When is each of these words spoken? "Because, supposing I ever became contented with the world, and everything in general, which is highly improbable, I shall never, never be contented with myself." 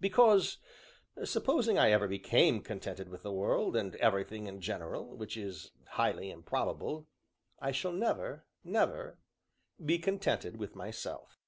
"Because, 0.00 0.58
supposing 1.22 1.78
I 1.78 1.92
ever 1.92 2.08
became 2.08 2.60
contented 2.60 3.08
with 3.08 3.22
the 3.22 3.30
world, 3.30 3.76
and 3.76 3.94
everything 3.94 4.48
in 4.48 4.60
general, 4.60 5.16
which 5.16 5.36
is 5.36 5.70
highly 5.90 6.28
improbable, 6.28 7.06
I 7.60 7.70
shall 7.70 7.92
never, 7.92 8.46
never 8.64 9.20
be 9.80 10.00
contented 10.00 10.56
with 10.56 10.74
myself." 10.74 11.38